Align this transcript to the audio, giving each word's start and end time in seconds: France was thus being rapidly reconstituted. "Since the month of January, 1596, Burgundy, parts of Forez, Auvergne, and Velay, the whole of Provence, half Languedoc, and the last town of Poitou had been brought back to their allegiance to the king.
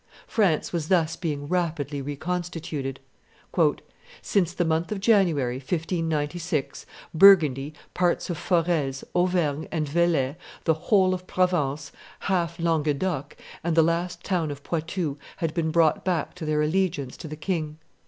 France 0.25 0.73
was 0.73 0.87
thus 0.87 1.15
being 1.15 1.47
rapidly 1.47 2.01
reconstituted. 2.01 2.99
"Since 4.23 4.53
the 4.53 4.65
month 4.65 4.91
of 4.91 4.99
January, 4.99 5.57
1596, 5.57 6.87
Burgundy, 7.13 7.75
parts 7.93 8.27
of 8.31 8.39
Forez, 8.39 9.03
Auvergne, 9.13 9.67
and 9.71 9.87
Velay, 9.87 10.37
the 10.63 10.73
whole 10.89 11.13
of 11.13 11.27
Provence, 11.27 11.91
half 12.21 12.59
Languedoc, 12.59 13.37
and 13.63 13.77
the 13.77 13.83
last 13.83 14.23
town 14.23 14.49
of 14.49 14.63
Poitou 14.63 15.19
had 15.37 15.53
been 15.53 15.69
brought 15.69 16.03
back 16.03 16.33
to 16.33 16.45
their 16.47 16.63
allegiance 16.63 17.15
to 17.17 17.27
the 17.27 17.35
king. 17.35 17.77